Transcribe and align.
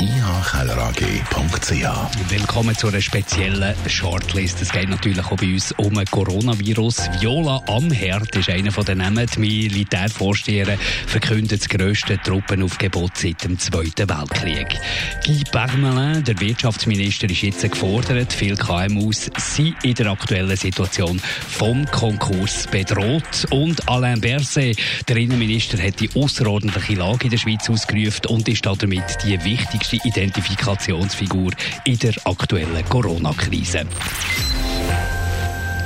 ihkellerag.ch. 0.00 2.30
Willkommen 2.30 2.76
zu 2.76 2.88
einer 2.88 3.02
speziellen 3.02 3.74
Shortlist. 3.86 4.62
Es 4.62 4.72
geht 4.72 4.88
natürlich 4.88 5.26
auch 5.26 5.36
bei 5.36 5.52
uns 5.52 5.72
um 5.72 5.98
ein 5.98 6.06
Coronavirus. 6.06 7.10
Viola 7.20 7.60
Amherd 7.68 8.34
ist 8.34 8.48
einer 8.48 8.72
von 8.72 8.86
den 8.86 8.96
Namen. 8.98 9.26
Die 9.34 9.40
Militärvorsteherin 9.40 10.78
verkündet 11.06 11.60
das 11.60 11.68
grösste 11.68 12.16
Truppenaufgebot 12.18 13.16
seit 13.16 13.44
dem 13.44 13.58
Zweiten 13.58 14.08
Weltkrieg. 14.08 14.78
Guy 15.24 15.42
Parmelin, 15.50 16.22
der 16.24 16.40
Wirtschaftsminister, 16.40 17.28
ist 17.28 17.42
jetzt 17.42 17.70
gefordert. 17.70 18.32
Viele 18.32 18.56
KMUs 18.56 19.30
sind 19.36 19.76
in 19.82 19.94
der 19.94 20.06
aktuellen 20.06 20.56
Situation 20.56 21.18
vom 21.18 21.84
Konkurs 21.90 22.66
bedroht. 22.68 23.46
Und 23.50 23.86
Alain 23.88 24.20
Berset, 24.20 24.78
der 25.08 25.16
Innenminister, 25.16 25.82
hat 25.82 25.98
die 26.00 26.10
außerordentliche 26.14 26.94
Lage 26.94 27.24
in 27.24 27.30
der 27.30 27.38
Schweiz 27.38 27.68
ausgerufen 27.68 28.26
und 28.28 28.48
ist 28.48 28.64
damit 28.64 29.04
die 29.24 29.42
wichtigste 29.44 29.89
wichtigste 29.90 30.08
Identifikationsfigur 30.08 31.52
in 31.84 31.98
der 31.98 32.14
aktuellen 32.24 32.84
Corona-Krise. 32.88 33.86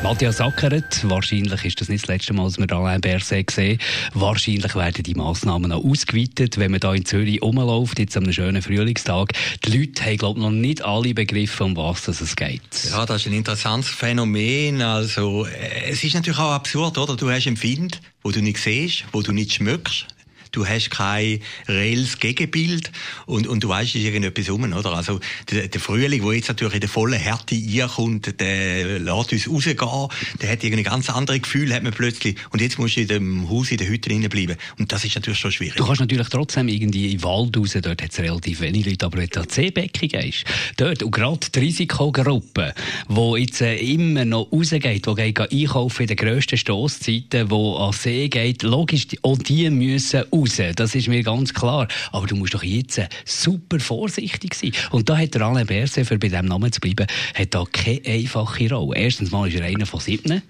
Matthias 0.02 0.38
Ackeret, 0.38 1.08
wahrscheinlich 1.08 1.64
ist 1.64 1.80
das 1.80 1.88
nicht 1.88 2.02
das 2.02 2.08
letzte 2.08 2.34
Mal, 2.34 2.44
dass 2.44 2.58
wir 2.58 2.70
Alain 2.72 3.00
Berset 3.00 3.50
sehen. 3.50 3.78
Wahrscheinlich 4.12 4.74
werden 4.74 5.02
die 5.02 5.14
Massnahmen 5.14 5.70
noch 5.70 5.82
ausgeweitet, 5.82 6.58
wenn 6.58 6.72
man 6.72 6.80
da 6.80 6.92
in 6.92 7.06
Zürich 7.06 7.40
rumläuft, 7.40 7.98
jetzt 7.98 8.14
am 8.18 8.30
schönen 8.30 8.60
Frühlingstag. 8.60 9.32
Die 9.64 9.78
Leute 9.78 10.04
haben, 10.04 10.18
glaube 10.18 10.40
ich, 10.40 10.44
noch 10.44 10.50
nicht 10.50 10.84
alle 10.84 11.14
begriffen, 11.14 11.68
um 11.68 11.76
was 11.76 12.06
es 12.08 12.36
geht. 12.36 12.60
Ja, 12.90 13.06
das 13.06 13.22
ist 13.22 13.28
ein 13.28 13.32
interessantes 13.32 13.88
Phänomen. 13.88 14.82
Also, 14.82 15.46
äh, 15.46 15.90
es 15.90 16.04
ist 16.04 16.14
natürlich 16.14 16.38
auch 16.38 16.52
absurd, 16.52 16.98
oder? 16.98 17.16
Du 17.16 17.30
hast 17.30 17.46
Empfind, 17.46 18.02
wo 18.22 18.30
du 18.30 18.42
nicht 18.42 18.58
siehst, 18.58 19.04
wo 19.12 19.22
du 19.22 19.32
nicht 19.32 19.54
schmückst 19.54 20.13
du 20.54 20.66
hast 20.66 20.90
kein 20.90 21.40
reelles 21.68 22.18
Gegenbild 22.18 22.90
und, 23.26 23.46
und 23.46 23.62
du 23.64 23.68
weißt, 23.68 23.90
es 23.90 23.96
ist 23.96 24.04
irgendetwas 24.04 24.50
rum, 24.50 24.72
oder? 24.72 24.92
Also, 24.92 25.20
der, 25.50 25.68
der 25.68 25.80
Frühling, 25.80 26.22
der 26.22 26.32
jetzt 26.32 26.48
natürlich 26.48 26.74
in 26.74 26.80
der 26.80 26.88
vollen 26.88 27.18
Härte 27.18 27.54
reinkommt, 27.54 28.40
der 28.40 28.98
lässt 28.98 29.32
uns 29.32 29.48
rausgehen, 29.48 30.08
der 30.40 30.50
hat 30.50 30.64
irgendwie 30.64 30.82
ganz 30.82 31.10
andere 31.10 31.40
Gefühle, 31.40 31.74
hat 31.74 31.82
man 31.82 31.92
plötzlich. 31.92 32.36
Und 32.50 32.60
jetzt 32.60 32.78
musst 32.78 32.96
du 32.96 33.00
in 33.00 33.08
dem 33.08 33.50
Haus, 33.50 33.70
in 33.70 33.78
der 33.78 33.88
Hütte 33.88 34.10
bleiben. 34.28 34.56
Und 34.78 34.92
das 34.92 35.04
ist 35.04 35.14
natürlich 35.14 35.38
schon 35.38 35.52
schwierig. 35.52 35.76
Du 35.76 35.84
kannst 35.84 36.00
natürlich 36.00 36.28
trotzdem 36.28 36.68
irgendwie 36.68 37.12
in 37.12 37.22
Wald 37.22 37.56
raus, 37.56 37.76
dort 37.80 38.02
hat 38.02 38.12
es 38.12 38.18
relativ 38.18 38.60
wenig 38.60 38.86
Leute, 38.86 39.06
aber 39.06 39.18
wenn 39.18 39.28
du 39.28 39.40
an 39.40 39.48
Seebecken 39.48 40.08
gehst, 40.08 40.44
dort, 40.76 41.02
und 41.02 41.10
gerade 41.10 41.40
die 41.54 41.58
Risikogruppe, 41.58 42.74
die 43.08 43.40
jetzt 43.40 43.60
äh, 43.60 43.76
immer 43.76 44.24
noch 44.24 44.50
rausgeht, 44.52 45.06
die 45.06 45.14
geht 45.14 45.40
einkaufen 45.40 46.02
in 46.02 46.08
den 46.08 46.16
grössten 46.16 46.56
Stosszeiten, 46.56 47.48
die 47.48 47.54
an 47.54 47.92
See 47.92 48.28
geht, 48.28 48.62
logisch, 48.62 49.06
und 49.22 49.48
die 49.48 49.68
müssen 49.70 50.24
raus 50.32 50.43
raus. 50.44 50.74
Das 50.76 50.94
ist 50.94 51.08
mir 51.08 51.22
ganz 51.22 51.54
klar. 51.54 51.88
Aber 52.12 52.26
du 52.26 52.36
musst 52.36 52.54
doch 52.54 52.62
jetzt 52.62 53.00
super 53.24 53.80
vorsichtig 53.80 54.54
sein. 54.54 54.72
Und 54.90 55.08
da 55.08 55.16
hat 55.16 55.34
der 55.34 55.42
Alain 55.42 55.66
Berset, 55.66 56.06
für 56.06 56.18
bei 56.18 56.28
diesem 56.28 56.46
Namen 56.46 56.70
zu 56.72 56.80
bleiben, 56.80 57.06
hat 57.34 57.54
da 57.54 57.64
keine 57.72 58.00
einfache 58.06 58.68
Rolle. 58.72 58.98
Erstens 58.98 59.30
mal 59.30 59.48
ist 59.48 59.58
er 59.58 59.64
einer 59.64 59.86
von 59.86 60.00
sieben. 60.00 60.42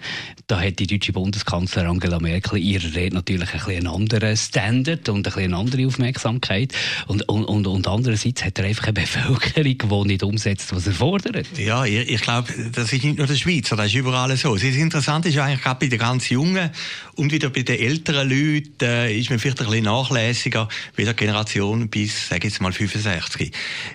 Da 0.46 0.60
hat 0.60 0.78
die 0.78 0.86
deutsche 0.86 1.12
Bundeskanzlerin 1.12 1.90
Angela 1.90 2.18
Merkel 2.18 2.58
in 2.58 2.64
ihrer 2.64 2.94
Rede 2.94 3.14
natürlich 3.14 3.52
ein 3.52 3.58
bisschen 3.58 3.76
einen 3.76 3.86
anderen 3.86 4.36
Standard 4.36 5.08
und 5.08 5.26
ein 5.26 5.44
eine 5.44 5.56
andere 5.56 5.86
Aufmerksamkeit. 5.86 6.72
Und, 7.06 7.28
und, 7.28 7.44
und, 7.44 7.66
und 7.66 7.88
andererseits 7.88 8.44
hat 8.44 8.58
er 8.58 8.66
einfach 8.66 8.88
eine 8.88 8.94
Bevölkerung, 8.94 10.04
die 10.04 10.12
nicht 10.12 10.22
umsetzt, 10.22 10.74
was 10.74 10.86
er 10.86 10.92
fordert. 10.92 11.46
Ja, 11.58 11.84
ich, 11.84 12.10
ich 12.10 12.20
glaube, 12.20 12.52
das 12.72 12.92
ist 12.92 13.04
nicht 13.04 13.18
nur 13.18 13.26
der 13.26 13.34
Schweizer, 13.34 13.76
das 13.76 13.86
ist 13.86 13.94
überall 13.94 14.36
so. 14.36 14.54
Das 14.54 14.62
Interessante 14.62 15.28
ist 15.28 15.38
eigentlich 15.38 15.62
gerade 15.62 15.80
bei 15.80 15.86
den 15.86 15.98
ganz 15.98 16.28
Jungen 16.28 16.70
und 17.16 17.32
wieder 17.32 17.50
bei 17.50 17.62
den 17.62 17.78
älteren 17.78 18.28
Leuten 18.28 18.84
äh, 18.84 19.16
ist 19.16 19.30
man 19.30 19.38
vielleicht 19.38 19.60
ein 19.60 19.66
bisschen 19.66 19.83
nachlässiger 19.84 20.68
wie 20.96 21.04
der 21.04 21.14
Generation 21.14 21.88
bis, 21.88 22.28
sage 22.28 22.48
jetzt 22.48 22.60
mal, 22.60 22.72
65. 22.72 23.52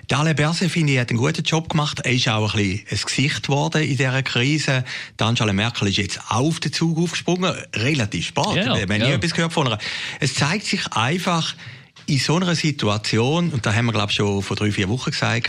Der 0.08 0.18
Alain 0.18 0.34
Berset, 0.34 0.70
finde 0.70 0.94
ich, 0.94 0.98
hat 0.98 1.10
einen 1.10 1.18
guten 1.18 1.42
Job 1.42 1.68
gemacht. 1.68 2.00
Er 2.04 2.12
ist 2.12 2.28
auch 2.28 2.54
ein 2.54 2.60
bisschen 2.60 2.86
ein 2.90 2.98
Gesicht 3.04 3.42
geworden 3.44 3.82
in 3.82 3.96
dieser 3.96 4.22
Krise. 4.22 4.84
Die 5.18 5.24
Angela 5.24 5.52
Merkel 5.52 5.88
ist 5.88 5.98
jetzt 5.98 6.20
auf 6.28 6.60
den 6.60 6.72
Zug 6.72 6.98
aufgesprungen. 6.98 7.54
Relativ 7.74 8.26
spät. 8.26 8.44
Ja, 8.56 8.74
Wir 8.74 8.82
haben 8.82 8.92
ja. 8.92 9.08
nie 9.08 9.12
etwas 9.12 9.34
gehört 9.34 9.52
von 9.52 9.66
ihr. 9.68 9.78
Es 10.20 10.34
zeigt 10.34 10.66
sich 10.66 10.86
einfach, 10.92 11.54
in 12.10 12.18
so 12.18 12.34
einer 12.34 12.56
Situation, 12.56 13.50
und 13.50 13.64
da 13.64 13.72
haben 13.72 13.86
wir, 13.86 13.92
glaube 13.92 14.10
ich, 14.10 14.16
schon 14.16 14.42
vor 14.42 14.56
drei, 14.56 14.72
vier 14.72 14.88
Wochen 14.88 15.12
gesagt, 15.12 15.48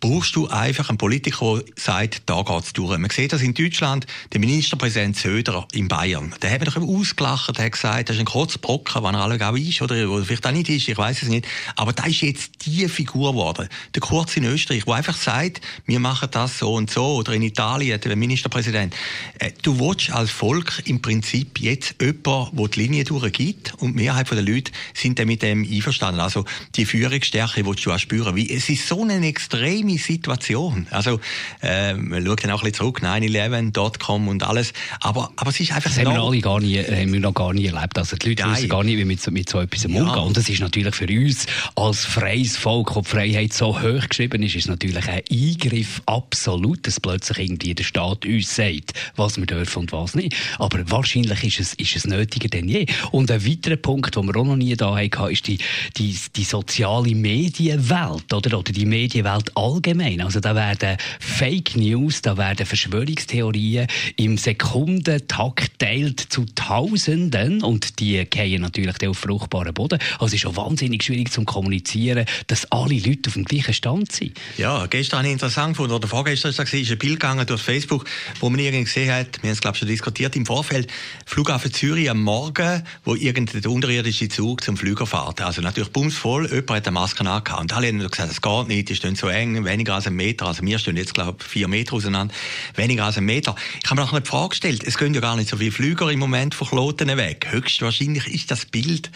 brauchst 0.00 0.34
du 0.34 0.48
einfach 0.48 0.88
einen 0.88 0.98
Politiker, 0.98 1.60
der 1.60 1.72
sagt, 1.76 2.22
da 2.26 2.42
geht's 2.42 2.72
durch. 2.72 2.98
Man 2.98 3.08
sieht 3.08 3.32
das 3.32 3.40
in 3.40 3.54
Deutschland, 3.54 4.06
der 4.32 4.40
Ministerpräsident 4.40 5.16
Söder 5.16 5.68
in 5.72 5.86
Bayern, 5.86 6.34
der 6.42 6.50
hat 6.50 6.60
mich 6.60 6.74
doch 6.74 6.82
ausgelacht, 6.82 7.56
der 7.56 7.66
hat 7.66 7.72
gesagt, 7.72 8.08
das 8.08 8.16
ist 8.16 8.20
ein 8.20 8.26
Kotzbrocken, 8.26 9.00
wann 9.04 9.14
er 9.14 9.22
alle 9.22 9.48
auch 9.48 9.54
ist, 9.54 9.80
oder, 9.80 10.10
oder 10.10 10.24
vielleicht 10.24 10.44
auch 10.44 10.50
nicht 10.50 10.68
ist, 10.70 10.88
ich 10.88 10.98
weiß 10.98 11.22
es 11.22 11.28
nicht. 11.28 11.46
Aber 11.76 11.92
da 11.92 12.04
ist 12.04 12.20
jetzt 12.20 12.66
die 12.66 12.88
Figur 12.88 13.30
geworden. 13.30 13.68
Der 13.94 14.00
Kurz 14.00 14.36
in 14.36 14.44
Österreich, 14.44 14.84
der 14.84 14.94
einfach 14.94 15.16
sagt, 15.16 15.60
wir 15.86 16.00
machen 16.00 16.28
das 16.32 16.58
so 16.58 16.74
und 16.74 16.90
so, 16.90 17.14
oder 17.14 17.32
in 17.32 17.42
Italien, 17.42 18.00
der 18.00 18.16
Ministerpräsident. 18.16 18.92
Äh, 19.38 19.52
du 19.62 19.78
willst 19.78 20.10
als 20.10 20.32
Volk 20.32 20.82
im 20.86 21.00
Prinzip 21.00 21.60
jetzt 21.60 21.94
jemanden, 22.02 22.56
der 22.56 22.68
die 22.68 22.80
Linie 22.80 23.04
durchgibt, 23.04 23.74
und 23.78 23.92
die 23.92 24.02
Mehrheit 24.02 24.28
der 24.32 24.42
Leute 24.42 24.72
sind 24.94 25.20
dann 25.20 25.28
mit 25.28 25.42
dem 25.42 25.62
einverstanden 25.62 25.91
einverstanden. 25.92 26.20
Also 26.20 26.44
die 26.74 26.86
Führungsstärke 26.86 27.64
willst 27.66 27.84
du 27.86 27.92
auch 27.92 27.98
spüren. 27.98 28.34
Wie, 28.36 28.50
es 28.50 28.68
ist 28.68 28.86
so 28.86 29.02
eine 29.02 29.26
extreme 29.26 29.98
Situation. 29.98 30.86
Also 30.90 31.20
äh, 31.62 31.94
man 31.94 32.24
schaut 32.24 32.44
dann 32.44 32.50
auch 32.50 32.62
ein 32.62 32.70
bisschen 32.70 32.92
zurück, 32.92 33.00
9-11, 33.02 34.28
und 34.28 34.42
alles. 34.42 34.72
Aber, 35.00 35.32
aber 35.36 35.50
es 35.50 35.60
ist 35.60 35.72
einfach 35.72 35.90
das 35.90 35.98
haben 35.98 36.14
wir 36.14 36.22
alle 36.22 36.40
gar 36.40 36.60
nie, 36.60 36.78
haben 36.78 37.12
wir 37.12 37.20
noch 37.20 37.34
gar 37.34 37.52
nie 37.52 37.66
erlebt. 37.66 37.98
Also 37.98 38.16
die 38.16 38.30
Leute 38.30 38.42
Nein. 38.42 38.56
wissen 38.56 38.68
gar 38.68 38.84
nicht, 38.84 38.98
wie 38.98 39.04
mit, 39.04 39.30
mit 39.30 39.48
so 39.48 39.60
etwas 39.60 39.84
umgehen. 39.84 40.06
Ja. 40.06 40.14
Und 40.14 40.36
das 40.36 40.48
ist 40.48 40.60
natürlich 40.60 40.94
für 40.94 41.06
uns 41.06 41.46
als 41.74 42.04
freies 42.04 42.56
Volk, 42.56 42.96
ob 42.96 43.06
Freiheit 43.06 43.52
so 43.52 43.80
hoch 43.80 44.08
geschrieben 44.08 44.42
ist, 44.42 44.54
ist 44.54 44.68
natürlich 44.68 45.06
ein 45.08 45.22
Eingriff 45.30 46.02
absolut, 46.06 46.86
dass 46.86 47.00
plötzlich 47.00 47.38
irgendwie 47.38 47.74
der 47.74 47.84
Staat 47.84 48.24
uns 48.24 48.54
sagt, 48.54 48.94
was 49.16 49.36
wir 49.36 49.46
dürfen 49.46 49.80
und 49.80 49.92
was 49.92 50.14
nicht. 50.14 50.36
Aber 50.58 50.78
wahrscheinlich 50.90 51.44
ist 51.44 51.60
es, 51.60 51.74
ist 51.74 51.96
es 51.96 52.06
nötiger 52.06 52.48
denn 52.48 52.68
je. 52.68 52.86
Und 53.10 53.30
ein 53.30 53.46
weiterer 53.46 53.76
Punkt, 53.76 54.16
den 54.16 54.26
wir 54.26 54.36
auch 54.36 54.44
noch 54.44 54.56
nie 54.56 54.74
da 54.76 54.96
hatten, 54.96 55.30
ist 55.30 55.46
die, 55.46 55.58
die, 55.96 56.16
die 56.36 56.44
soziale 56.44 57.14
Medienwelt 57.14 58.32
oder, 58.32 58.58
oder 58.58 58.72
die 58.72 58.86
Medienwelt 58.86 59.56
allgemein. 59.56 60.20
Also 60.20 60.40
da 60.40 60.54
werden 60.54 60.96
Fake 61.20 61.76
News, 61.76 62.22
da 62.22 62.36
werden 62.36 62.66
Verschwörungstheorien 62.66 63.86
im 64.16 64.38
Sekundentakt 64.38 65.71
teilt 65.78 66.20
zu 66.20 66.44
Tausenden 66.54 67.62
und 67.62 67.98
die 68.00 68.24
gehen 68.24 68.62
natürlich 68.62 69.08
auf 69.08 69.18
fruchtbaren 69.18 69.74
Boden. 69.74 69.98
Also 70.14 70.26
es 70.26 70.34
ist 70.34 70.40
schon 70.40 70.56
wahnsinnig 70.56 71.02
schwierig 71.02 71.30
zu 71.32 71.44
kommunizieren, 71.44 72.26
dass 72.46 72.70
alle 72.70 72.94
Leute 72.94 73.28
auf 73.28 73.34
dem 73.34 73.44
gleichen 73.44 73.74
Stand 73.74 74.12
sind. 74.12 74.38
Ja, 74.58 74.86
gestern 74.86 75.18
habe 75.18 75.28
ich 75.28 75.32
interessant 75.32 75.74
gefunden, 75.74 75.94
oder 75.94 76.08
vorgestern 76.08 76.50
es 76.50 76.60
ein 76.60 76.98
Bild 76.98 77.00
gegangen 77.00 77.46
durch 77.46 77.62
Facebook, 77.62 78.04
wo 78.40 78.50
man 78.50 78.60
irgendwie 78.60 78.84
gesehen 78.84 79.12
hat, 79.12 79.42
wir 79.42 79.48
haben 79.48 79.54
es 79.54 79.60
glaube 79.60 79.76
ich 79.76 79.80
schon 79.80 79.88
diskutiert 79.88 80.36
im 80.36 80.46
Vorfeld, 80.46 80.90
Flughafen 81.26 81.72
Zürich 81.72 82.10
am 82.10 82.22
Morgen, 82.22 82.84
wo 83.04 83.14
irgendein 83.14 83.64
unterirdischer 83.66 84.28
Zug 84.28 84.62
zum 84.62 84.76
Flüger 84.76 85.06
fährt. 85.06 85.40
Also 85.40 85.62
natürlich 85.62 85.90
bumsvoll, 85.90 86.46
jemand 86.46 86.70
hat 86.70 86.86
eine 86.86 86.94
Maske 86.94 87.20
angehabt. 87.20 87.60
Und 87.60 87.72
alle 87.72 87.88
haben 87.88 87.98
gesagt, 87.98 88.30
es 88.30 88.40
geht 88.40 88.68
nicht, 88.68 88.88
die 88.88 88.96
stehen 88.96 89.16
so 89.16 89.28
eng, 89.28 89.64
weniger 89.64 89.94
als 89.94 90.06
ein 90.06 90.14
Meter. 90.14 90.46
Also 90.46 90.62
wir 90.64 90.78
stehen 90.78 90.96
jetzt, 90.96 91.14
glaube 91.14 91.38
ich, 91.40 91.46
vier 91.46 91.68
Meter 91.68 91.94
auseinander, 91.94 92.34
weniger 92.74 93.04
als 93.04 93.18
ein 93.18 93.24
Meter. 93.24 93.54
Ich 93.82 93.90
habe 93.90 94.00
mir 94.00 94.06
noch 94.06 94.12
eine 94.12 94.24
Frage 94.24 94.50
gestellt, 94.50 94.84
es 94.86 94.98
gehen 94.98 95.14
ja 95.14 95.20
gar 95.20 95.36
nicht 95.36 95.48
so 95.48 95.56
viele 95.56 95.71
Flüger 95.72 96.10
im 96.10 96.18
Moment 96.18 96.54
von 96.54 96.68
Kloten 96.68 97.08
weg. 97.16 97.48
Höchstwahrscheinlich 97.50 98.26
ist 98.28 98.50
das 98.50 98.66
Bild 98.66 99.10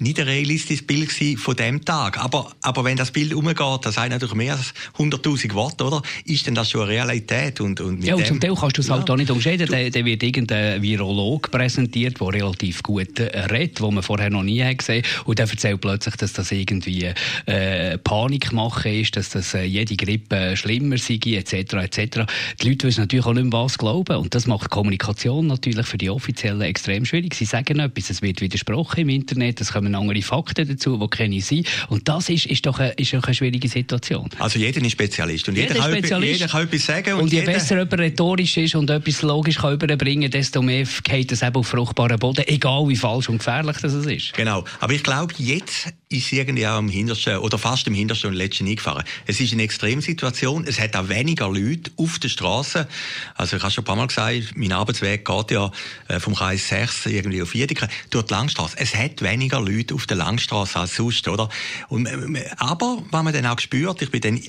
nicht 0.00 0.18
ein 0.18 0.26
realistisches 0.26 0.86
Bild 0.86 1.10
von 1.38 1.56
dem 1.56 1.84
Tag. 1.84 2.18
Aber, 2.18 2.52
aber 2.62 2.84
wenn 2.84 2.96
das 2.96 3.10
Bild 3.10 3.34
umgeht, 3.34 3.58
das 3.82 3.94
sind 3.94 4.08
natürlich 4.08 4.34
mehr 4.34 4.54
als 4.54 4.72
100.000 4.98 5.54
Watt, 5.54 5.82
oder? 5.82 6.02
Ist 6.24 6.46
denn 6.46 6.54
das 6.54 6.70
schon 6.70 6.82
eine 6.82 6.90
Realität? 6.90 7.60
Und, 7.60 7.80
und 7.80 8.02
ja, 8.02 8.14
und 8.14 8.26
zum 8.26 8.40
Teil 8.40 8.54
kannst 8.54 8.78
du 8.78 8.80
es 8.80 8.88
ja. 8.88 8.94
halt 8.94 9.10
auch 9.10 9.16
nicht 9.16 9.30
umschäden. 9.30 9.68
Da, 9.68 9.90
da 9.90 10.04
wird 10.04 10.22
irgendein 10.22 10.80
Virolog 10.80 11.50
präsentiert, 11.50 12.18
der 12.18 12.28
relativ 12.28 12.82
gut 12.82 13.18
äh, 13.18 13.38
redet, 13.40 13.80
wo 13.80 13.90
man 13.90 14.02
vorher 14.02 14.30
noch 14.30 14.42
nie 14.42 14.64
gesehen 14.74 15.02
hat. 15.02 15.26
Und 15.26 15.38
der 15.38 15.50
erzählt 15.50 15.80
plötzlich, 15.80 16.16
dass 16.16 16.32
das 16.32 16.50
irgendwie 16.50 17.12
äh, 17.44 17.98
Panikmache 17.98 18.88
ist, 18.88 19.16
dass 19.16 19.28
das 19.30 19.52
äh, 19.52 19.64
jede 19.64 19.96
Grippe 19.96 20.56
schlimmer 20.56 20.96
sei, 20.96 21.18
etc., 21.24 21.74
etc. 21.74 22.20
Die 22.60 22.68
Leute 22.70 22.86
wissen 22.86 23.00
natürlich 23.00 23.26
auch 23.26 23.34
nicht 23.34 23.44
mehr, 23.44 23.60
was 23.60 23.76
glauben. 23.76 24.16
Und 24.16 24.34
das 24.34 24.46
macht 24.46 24.70
Kommunikation 24.70 25.46
natürlich 25.46 25.86
für 25.90 25.98
die 25.98 26.10
Offiziellen 26.10 26.62
extrem 26.62 27.04
schwierig. 27.04 27.34
Sie 27.34 27.44
sagen 27.44 27.78
etwas, 27.80 28.10
es 28.10 28.22
wird 28.22 28.40
widersprochen 28.40 29.00
im 29.00 29.08
Internet, 29.08 29.60
es 29.60 29.72
kommen 29.72 29.94
andere 29.94 30.22
Fakten 30.22 30.68
dazu, 30.68 30.96
die 30.96 31.08
keine 31.08 31.40
sind. 31.40 31.66
Und 31.88 32.08
das 32.08 32.28
ist, 32.28 32.46
ist, 32.46 32.66
doch 32.66 32.78
eine, 32.78 32.92
ist 32.92 33.12
doch 33.12 33.24
eine 33.24 33.34
schwierige 33.34 33.68
Situation. 33.68 34.28
Also 34.38 34.58
jeder 34.58 34.80
ist 34.80 34.92
Spezialist. 34.92 35.48
Und 35.48 35.56
jeder, 35.56 35.74
jeder, 35.74 35.80
kann, 35.80 35.92
Spezialist. 35.92 36.40
jeder 36.40 36.50
kann 36.50 36.62
etwas 36.64 36.86
sagen. 36.86 37.14
Und, 37.14 37.22
und 37.22 37.32
je 37.32 37.42
besser 37.42 37.78
jemand 37.78 38.00
rhetorisch 38.00 38.56
ist 38.56 38.74
und 38.74 38.88
etwas 38.90 39.22
logisch 39.22 39.56
kann 39.56 39.74
überbringen, 39.74 40.30
desto 40.30 40.62
mehr 40.62 40.86
geht 41.02 41.32
es 41.32 41.42
eben 41.42 41.56
auf 41.56 41.66
fruchtbaren 41.66 42.18
Boden, 42.18 42.44
egal 42.46 42.88
wie 42.88 42.96
falsch 42.96 43.28
und 43.28 43.38
gefährlich 43.38 43.76
das 43.82 43.94
ist. 43.94 44.32
Genau. 44.34 44.64
Aber 44.78 44.92
ich 44.92 45.02
glaube, 45.02 45.34
jetzt 45.38 45.92
ist 46.08 46.32
irgendwie 46.32 46.66
auch 46.66 46.76
am 46.76 46.88
hintersten, 46.88 47.38
oder 47.38 47.56
fast 47.56 47.86
im 47.86 47.94
hintersten 47.94 48.30
und 48.30 48.36
letzten 48.36 48.66
eingefahren. 48.66 49.04
Es 49.26 49.40
ist 49.40 49.52
eine 49.52 49.62
Extremsituation. 49.62 50.64
Es 50.66 50.80
hat 50.80 50.96
auch 50.96 51.08
weniger 51.08 51.48
Leute 51.48 51.90
auf 51.96 52.18
der 52.18 52.28
Straße. 52.28 52.88
Also 53.36 53.56
ich 53.56 53.62
habe 53.62 53.72
schon 53.72 53.82
ein 53.82 53.86
paar 53.86 53.96
Mal 53.96 54.06
gesagt, 54.08 54.56
mein 54.56 54.72
Arbeitsweg 54.72 55.24
geht 55.24 55.50
ja 55.52 55.70
vom 56.18 56.34
Kreis 56.34 56.68
6 56.68 57.06
irgendwie 57.06 57.42
auf 57.42 57.54
Wiedeke 57.54 57.88
durch 58.10 58.26
die 58.26 58.34
Langstrasse. 58.34 58.76
Es 58.78 58.94
hat 58.94 59.22
weniger 59.22 59.60
Leute 59.60 59.94
auf 59.94 60.06
der 60.06 60.16
Langstrasse 60.16 60.78
als 60.78 60.96
sonst, 60.96 61.26
oder? 61.28 61.48
Und, 61.88 62.06
äh, 62.06 62.50
aber, 62.56 63.02
was 63.10 63.22
man 63.22 63.32
dann 63.32 63.46
auch 63.46 63.58
spürt, 63.58 64.02
ich 64.02 64.10
bin 64.10 64.20
dann 64.20 64.40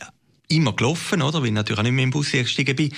immer 0.51 0.73
gelaufen, 0.73 1.21
oder? 1.21 1.39
Weil 1.39 1.47
ich 1.47 1.53
natürlich 1.53 1.79
auch 1.79 1.83
nicht 1.83 1.93
mehr 1.93 2.03
im 2.03 2.11
Bus 2.11 2.31
gestiegen 2.31 2.75
bin. 2.75 2.91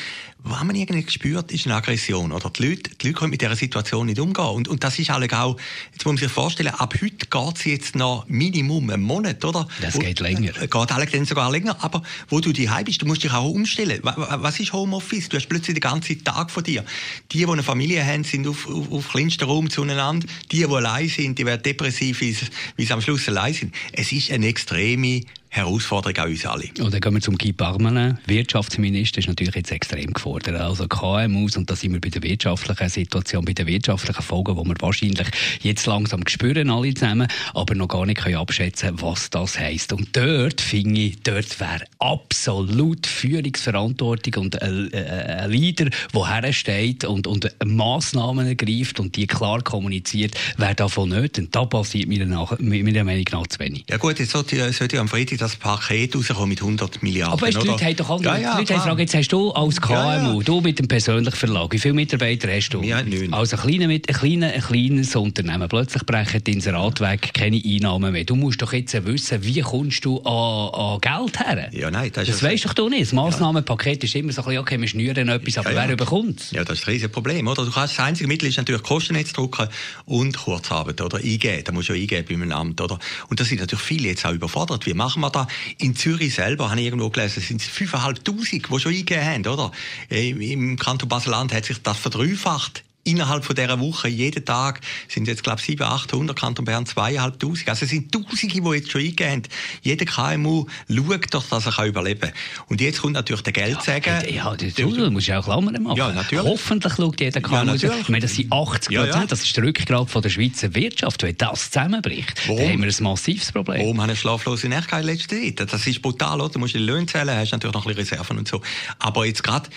Was 0.45 0.63
man 0.63 0.75
irgendwie 0.75 1.03
gespürt, 1.03 1.51
ist 1.53 1.65
eine 1.65 1.75
Aggression, 1.75 2.33
oder? 2.33 2.49
Die 2.49 2.67
Leute, 2.67 2.91
die 3.01 3.07
Leute 3.07 3.19
können 3.19 3.31
mit 3.31 3.41
dieser 3.41 3.55
Situation 3.55 4.07
nicht 4.07 4.19
umgehen. 4.19 4.45
Und, 4.45 4.67
und 4.67 4.83
das 4.83 4.99
ist 4.99 5.09
alle 5.09 5.27
auch, 5.31 5.57
jetzt 5.93 6.05
muss 6.05 6.15
man 6.15 6.17
sich 6.17 6.31
vorstellen, 6.31 6.73
ab 6.73 6.93
heute 7.01 7.27
geht 7.27 7.55
es 7.55 7.65
jetzt 7.65 7.95
noch 7.95 8.25
Minimum 8.27 8.89
einen 8.89 9.03
Monat, 9.03 9.45
oder? 9.45 9.67
Das 9.81 9.97
geht 9.97 10.19
länger. 10.19 10.61
Äh, 10.61 10.67
geht 10.67 10.91
alle 10.91 11.05
dann 11.05 11.25
sogar 11.25 11.49
länger. 11.49 11.77
Aber 11.81 12.03
wo 12.27 12.41
du 12.41 12.51
die 12.51 12.69
bist, 12.83 13.01
du 13.01 13.05
musst 13.05 13.23
dich 13.23 13.31
auch 13.31 13.49
umstellen. 13.49 14.01
Was 14.03 14.59
ist 14.59 14.73
Homeoffice? 14.73 15.29
Du 15.29 15.37
hast 15.37 15.47
plötzlich 15.47 15.75
den 15.75 15.81
ganzen 15.81 16.21
Tag 16.23 16.51
vor 16.51 16.61
dir. 16.61 16.83
Die, 17.31 17.37
die 17.37 17.47
eine 17.47 17.63
Familie 17.63 18.05
haben, 18.05 18.25
sind 18.25 18.45
auf, 18.47 18.67
auf, 18.67 18.91
auf 18.91 19.09
kleinsten 19.09 19.45
Raum 19.45 19.69
zueinander. 19.69 20.27
Die, 20.51 20.57
die 20.57 20.65
allein 20.65 21.07
sind, 21.07 21.39
die 21.39 21.45
werden 21.45 21.63
depressiv, 21.63 22.19
wie 22.19 22.33
sie 22.33 22.93
am 22.93 23.01
Schluss 23.01 23.29
allein 23.29 23.53
sind. 23.53 23.75
Es 23.93 24.11
ist 24.11 24.29
eine 24.29 24.47
extreme 24.47 25.21
Herausforderung 25.53 26.17
an 26.17 26.31
uns 26.31 26.45
alle. 26.47 26.69
Und 26.79 26.91
dann 26.93 26.99
gehen 26.99 27.13
wir 27.13 27.21
zum 27.21 27.37
Guy 27.37 27.53
Parmelin. 27.53 28.17
Wirtschaftsminister 28.25 29.19
ist 29.19 29.27
natürlich 29.27 29.53
jetzt 29.53 29.71
extrem 29.71 30.11
gefordert. 30.11 30.59
Also 30.59 30.87
KMUs, 30.87 31.57
und 31.57 31.69
da 31.69 31.75
sind 31.75 31.93
wir 31.93 32.01
bei 32.01 32.09
der 32.09 32.23
wirtschaftlichen 32.23 32.89
Situation, 32.89 33.45
bei 33.45 33.53
den 33.53 33.67
wirtschaftlichen 33.67 34.23
Folgen, 34.23 34.55
die 34.57 34.69
wir 34.69 34.75
wahrscheinlich 34.79 35.27
jetzt 35.61 35.85
langsam 35.85 36.27
spüren, 36.27 36.71
alle 36.71 36.95
zusammen, 36.95 37.27
aber 37.53 37.75
noch 37.75 37.87
gar 37.87 38.07
nicht 38.07 38.21
können 38.21 38.37
abschätzen 38.37 38.99
was 38.99 39.29
das 39.29 39.59
heisst. 39.59 39.93
Und 39.93 40.17
dort, 40.17 40.59
finde 40.59 41.01
ich, 41.01 41.21
dort 41.21 41.59
wäre 41.59 41.83
absolut 41.99 43.05
Führungsverantwortung 43.05 44.45
und 44.45 44.59
ein, 44.59 44.91
ein 44.91 45.51
Leader, 45.51 45.89
der 46.13 46.29
hersteht 46.29 47.05
und, 47.05 47.27
und 47.27 47.47
Massnahmen 47.63 48.47
ergreift 48.47 48.99
und 48.99 49.15
die 49.15 49.27
klar 49.27 49.61
kommuniziert, 49.61 50.33
wäre 50.57 50.73
davon 50.73 51.09
nötig. 51.09 51.45
Und 51.45 51.55
da 51.55 51.65
passiert 51.65 52.09
meiner, 52.09 52.47
meiner 52.59 53.03
Meinung 53.03 53.25
nach 53.31 53.47
zu 53.47 53.59
wenig. 53.59 53.85
Ja 53.87 53.97
gut, 53.97 54.17
jetzt 54.17 54.31
sollte, 54.31 54.73
sollte 54.73 54.99
am 54.99 55.07
Freitag 55.07 55.42
das 55.43 55.55
Paket 55.55 56.15
rauskommen 56.15 56.49
mit 56.49 56.61
100 56.61 57.03
Milliarden. 57.03 57.33
Aber 57.33 57.47
weißt, 57.47 57.61
die 57.61 57.67
Leute 57.67 57.85
haben 57.85 57.95
doch 57.95 58.09
alle, 58.09 58.23
ja, 58.23 58.37
ja, 58.37 58.61
die 58.61 58.73
Leute 58.73 58.81
fragen, 58.81 58.99
jetzt 58.99 59.13
hast 59.13 59.27
du 59.29 59.51
als 59.51 59.79
KMU, 59.81 59.93
ja, 59.93 60.33
ja. 60.33 60.39
du 60.39 60.61
mit 60.61 60.79
dem 60.79 60.87
persönlichen 60.87 61.35
Verlag, 61.35 61.71
wie 61.71 61.79
viele 61.79 61.93
Mitarbeiter 61.93 62.49
hast 62.51 62.69
du? 62.69 62.81
Ja, 62.81 63.03
neun. 63.03 63.33
Also 63.33 63.57
ein, 63.57 63.63
kleiner, 63.63 63.93
ein, 63.93 64.01
kleiner, 64.01 64.47
ein 64.53 64.61
kleines 64.61 65.15
Unternehmen, 65.15 65.67
plötzlich 65.67 66.05
brechen 66.05 66.43
die 66.43 66.53
Inserat 66.53 66.99
weg, 67.01 67.31
keine 67.33 67.61
Einnahmen 67.63 68.11
mehr. 68.13 68.23
Du 68.23 68.35
musst 68.35 68.61
doch 68.61 68.73
jetzt 68.73 68.93
wissen, 69.05 69.43
wie 69.43 69.61
kommst 69.61 70.05
du 70.05 70.21
an, 70.21 70.69
an 70.73 71.01
Geld 71.01 71.39
her? 71.39 71.69
Ja, 71.73 71.91
nein, 71.91 72.11
das, 72.13 72.27
das 72.27 72.41
weißt 72.41 72.65
doch 72.65 72.73
du 72.73 72.89
nicht. 72.89 73.03
Das 73.03 73.13
Massnahmenpaket 73.13 74.03
ist 74.03 74.15
immer 74.15 74.31
so 74.31 74.41
ein 74.41 74.45
bisschen, 74.45 74.61
okay, 74.61 74.79
wir 74.79 74.87
schnüren 74.87 75.29
etwas, 75.29 75.57
aber 75.57 75.75
wer 75.75 75.95
bekommt 75.95 76.51
Ja, 76.51 76.63
das 76.63 76.79
ist 76.79 76.87
ein 76.87 76.91
riesiges 76.91 77.11
Problem, 77.11 77.47
oder? 77.47 77.65
Du 77.65 77.71
kannst, 77.71 77.97
das 77.97 78.05
einzige 78.05 78.27
Mittel 78.27 78.47
ist 78.49 78.57
natürlich 78.57 78.83
Kostennetz 78.83 79.33
drucken 79.33 79.67
und 80.05 80.37
Kurzarbeit, 80.37 81.01
oder? 81.01 81.17
Eingeben, 81.17 81.63
da 81.63 81.71
musst 81.71 81.89
du 81.89 81.93
ja 81.93 82.01
eingeben 82.01 82.25
bei 82.27 82.33
einem 82.35 82.51
Amt, 82.51 82.81
oder? 82.81 82.99
Und 83.29 83.39
das 83.39 83.49
sind 83.49 83.59
natürlich 83.59 83.83
viele 83.83 84.09
jetzt 84.09 84.25
auch 84.25 84.33
überfordert. 84.33 84.85
Wie 84.85 84.93
machen 84.93 85.21
wir 85.21 85.29
da? 85.35 85.47
In 85.77 85.95
Zürich 85.95 86.35
selber, 86.35 86.69
habe 86.69 86.79
ich 86.79 86.85
irgendwo 86.85 87.09
gelesen, 87.09 87.41
sind 87.41 87.61
es 87.61 87.69
5'500, 87.69 88.23
die 88.23 88.79
schon 88.79 88.91
eingegeben 88.91 89.25
haben, 89.25 89.47
oder? 89.47 89.71
Im 90.09 90.77
Kanton 90.77 91.09
Basel-Land 91.09 91.53
hat 91.53 91.65
sich 91.65 91.81
das 91.81 91.97
verdreifacht 91.97 92.83
innerhalb 93.03 93.45
von 93.45 93.55
dieser 93.55 93.79
Woche, 93.79 94.07
jeden 94.07 94.45
Tag, 94.45 94.81
sind 95.07 95.27
jetzt, 95.27 95.43
glaube 95.43 95.59
ich, 95.59 95.65
700, 95.65 96.03
800, 96.05 96.39
Kanton 96.39 96.65
Bern 96.65 96.85
2'500. 96.85 97.69
Also 97.69 97.85
es 97.85 97.91
sind 97.91 98.11
Tausende, 98.11 98.61
die 98.61 98.69
jetzt 98.75 98.91
schon 98.91 99.01
eingegeben 99.01 99.31
haben. 99.31 99.41
Jeder 99.81 100.05
KMU 100.05 100.65
schaut 100.89 101.33
doch, 101.33 101.43
dass 101.49 101.65
er 101.65 101.85
überleben 101.85 102.21
kann. 102.21 102.31
Und 102.67 102.81
jetzt 102.81 103.01
kommt 103.01 103.13
natürlich 103.13 103.43
der 103.43 103.53
Geldsäger. 103.53 104.29
Ja, 104.29 104.45
ja 104.51 104.55
das, 104.55 104.73
du, 104.75 105.11
musst 105.11 105.27
ja 105.27 105.39
auch 105.39 105.45
Klammern 105.45 105.81
machen. 105.83 105.97
Ja, 105.97 106.11
natürlich. 106.11 106.45
Hoffentlich 106.45 106.93
schaut 106.93 107.19
jeder 107.19 107.41
KMU. 107.41 107.55
Ja, 107.55 107.63
natürlich. 107.65 107.99
Ich 108.01 108.09
meine, 108.09 108.21
das 108.21 108.35
sind 108.35 108.51
80 108.51 108.71
Prozent. 108.71 108.91
Ja, 108.91 109.05
ja. 109.05 109.25
Das 109.25 109.43
ist 109.43 109.55
der 109.55 109.63
Rückgrat 109.63 110.09
von 110.09 110.21
der 110.21 110.29
Schweizer 110.29 110.73
Wirtschaft. 110.73 111.23
Wenn 111.23 111.37
das 111.37 111.71
zusammenbricht, 111.71 112.47
Warum? 112.47 112.57
dann 112.59 112.73
haben 112.73 112.81
wir 112.83 112.87
ein 112.87 113.03
massives 113.03 113.51
Problem. 113.51 113.81
Warum 113.81 114.01
haben 114.01 114.09
wir 114.09 114.15
schlaflose 114.15 114.67
Nächte 114.69 114.95
in 114.95 115.03
letzter 115.03 115.35
Zeit? 115.41 115.73
Das 115.73 115.85
ist 115.85 116.01
brutal, 116.01 116.39
oder? 116.41 116.49
Du 116.49 116.59
musst 116.59 116.73
die 116.73 116.79
Löhne 116.79 117.05
zählen, 117.05 117.35
hast 117.35 117.51
natürlich 117.51 117.73
noch 117.73 117.85
ein 117.85 117.95
bisschen 117.95 118.17
Reserven 118.17 118.37
und 118.37 118.47
so. 118.47 118.61
Aber 118.99 119.25
jetzt 119.25 119.43
gerade 119.43 119.69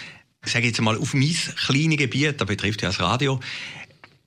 sage 0.52 0.66
jetzt 0.66 0.80
mal, 0.80 0.96
auf 0.96 1.14
mein 1.14 1.34
kleines 1.56 1.96
Gebiet, 1.96 2.40
das 2.40 2.46
betrifft 2.46 2.82
ja 2.82 2.88
das 2.88 3.00
Radio, 3.00 3.40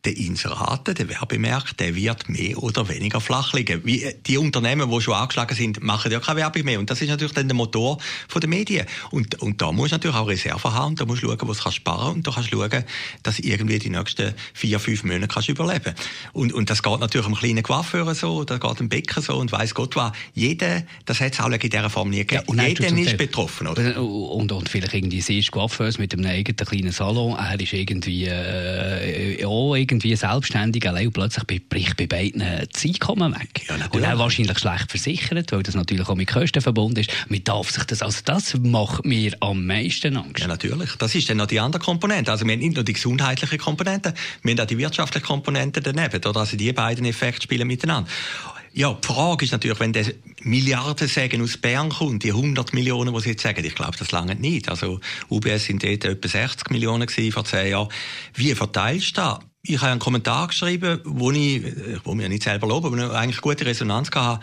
der 0.06 0.16
Inseraten, 0.16 0.96
der 0.96 1.10
Werbemarkt, 1.10 1.80
der 1.80 1.96
wird 1.96 2.30
mehr 2.30 2.58
oder 2.62 2.88
weniger 2.88 3.20
flach 3.20 3.54
liegen. 3.54 3.82
Wie 3.86 4.04
äh, 4.04 4.16
die 4.26 4.38
Unternehmen, 4.38 4.90
die 4.90 5.02
schon 5.02 5.14
angeschlagen 5.14 5.56
sind, 5.56 5.84
machen 5.84 6.12
ja 6.12 6.20
keine 6.20 6.40
Werbung 6.40 6.64
mehr. 6.64 6.80
Und 6.80 6.90
das 6.90 7.02
ist 7.02 7.10
natürlich 7.10 7.34
dann 7.34 7.48
der 7.48 7.56
Motor 7.56 7.98
der 8.34 8.50
Medien. 8.50 8.86
Und, 9.12 9.42
und 9.42 9.62
da 9.62 9.72
musst 9.72 9.92
du 9.92 9.96
natürlich 9.96 10.16
auch 10.16 10.28
Reserven 10.28 10.74
haben. 10.74 10.96
Da 10.96 11.06
musst 11.06 11.22
du 11.24 11.28
schauen, 11.28 11.38
was 11.42 11.60
du 11.60 11.72
sparen 11.72 12.00
kannst. 12.00 12.16
Und 12.16 12.28
da 12.28 12.32
kannst 12.32 12.54
du 12.54 12.58
schauen, 12.58 12.84
dass 13.24 13.38
du 13.38 13.44
irgendwie 13.44 13.80
die 13.80 13.90
nächsten 13.90 14.34
vier, 14.54 14.80
fünf 14.80 15.04
Monate 15.04 15.28
kannst 15.28 15.50
überleben 15.50 15.94
und, 16.34 16.54
und 16.54 16.70
das 16.70 16.84
geht 16.84 17.00
natürlich 17.00 17.28
am 17.28 17.36
kleinen 17.36 17.64
Coiffeur 17.64 18.14
so, 18.16 18.44
das 18.44 18.60
geht 18.60 18.80
am 18.80 18.90
Bäcker 18.90 19.22
so 19.22 19.36
und 19.36 19.52
weiß 19.52 19.74
Gott 19.74 19.96
was. 19.96 20.12
Jeder, 20.34 20.84
das 21.06 21.20
hat 21.22 21.34
es 21.34 21.40
auch 21.40 21.50
in 21.50 21.60
dieser 21.60 21.90
Form 21.90 22.10
nie 22.10 22.26
gegeben. 22.26 22.58
Ja, 22.58 22.68
Jeder 22.68 22.98
ist 22.98 23.18
betroffen. 23.18 23.68
Oder? 23.68 24.02
Und, 24.02 24.52
und 24.52 24.70
vielleicht 24.70 24.94
irgendwie 24.94 25.22
siehst 25.22 25.52
Coiffeurs 25.52 25.98
mit 25.98 26.14
einem 26.14 26.26
eigenen 26.26 26.56
kleinen 26.56 26.92
Salon, 26.92 27.38
er 27.38 27.60
ist 27.60 27.74
irgendwie 27.74 28.26
äh, 28.26 29.46
auch 29.46 29.76
irgendwie 29.92 30.16
selbstständig 30.16 30.88
allein 30.88 31.08
und 31.08 31.14
plötzlich 31.14 31.68
bricht 31.68 31.98
bei 31.98 32.08
beiden 32.08 32.44
das 32.72 32.86
Einkommen 32.86 33.34
weg. 33.34 33.66
Ja, 33.68 33.76
und 33.92 34.04
er 34.04 34.18
wahrscheinlich 34.18 34.60
schlecht 34.60 34.90
versichert, 34.90 35.52
weil 35.52 35.64
das 35.64 35.76
natürlich 35.76 36.08
auch 36.08 36.16
mit 36.16 36.28
Kosten 36.28 36.62
verbunden 36.62 37.02
ist. 37.02 37.12
Man 37.30 37.44
darf 37.44 37.72
sich 37.72 37.84
das, 37.84 38.02
also 38.02 38.22
das 38.26 38.56
macht 38.60 39.06
mir 39.06 39.36
am 39.40 39.66
meisten 39.66 40.16
Angst. 40.18 40.40
Ja, 40.40 40.48
natürlich. 40.48 40.96
Das 40.98 41.16
ist 41.16 41.30
dann 41.30 41.38
noch 41.38 41.48
die 41.48 41.60
andere 41.60 41.82
Komponente. 41.82 42.32
Also 42.32 42.46
wir 42.46 42.54
haben 42.54 42.60
nicht 42.60 42.76
nur 42.76 42.84
die 42.84 42.94
gesundheitliche 42.94 43.58
Komponente, 43.58 44.14
wir 44.44 44.52
haben 44.52 44.60
auch 44.60 44.66
die 44.66 44.78
wirtschaftliche 44.78 45.26
Komponente 45.26 45.82
daneben. 45.82 46.24
Oder? 46.24 46.40
Also 46.40 46.58
die 46.58 46.72
beiden 46.74 47.06
Effekte 47.06 47.44
spielen 47.44 47.68
miteinander. 47.68 48.10
Ja, 48.74 48.94
die 48.94 49.08
Frage 49.08 49.46
ist 49.46 49.52
natürlich, 49.52 49.80
wenn 49.80 49.94
der 49.94 50.06
Milliardensägen 50.42 51.42
aus 51.42 51.58
Bern 51.58 51.90
kommt, 51.90 52.24
die 52.24 52.32
100 52.32 52.72
Millionen, 52.74 53.14
die 53.14 53.22
Sie 53.22 53.30
jetzt 53.32 53.42
sagen, 53.42 53.66
ich 53.66 53.76
glaube, 53.76 53.98
das 53.98 54.12
lange 54.12 54.36
nicht. 54.36 54.70
Also 54.70 55.00
UBS 55.30 55.66
sind 55.66 55.84
dort 55.84 56.06
etwa 56.06 56.28
60 56.28 56.70
Millionen 56.70 57.08
gewesen 57.08 57.32
vor 57.32 57.46
zehn 57.46 57.72
Jahren. 57.72 57.90
Wie 58.36 58.54
verteilst 58.54 59.18
du 59.18 59.22
das? 59.22 59.40
Ich 59.62 59.78
habe 59.82 59.92
einen 59.92 60.00
Kommentar 60.00 60.48
geschrieben, 60.48 61.02
wo 61.04 61.32
ich, 61.32 61.64
wo 62.04 62.16
mir 62.16 62.30
nicht 62.30 62.44
selber 62.44 62.68
lobe, 62.68 62.88
aber 62.88 63.16
eigentlich 63.18 63.42
gute 63.42 63.66
Resonanz 63.66 64.10
hatte. 64.12 64.40